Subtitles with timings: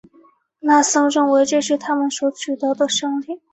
[0.59, 3.39] 拉森认为这是他们所取得的胜利。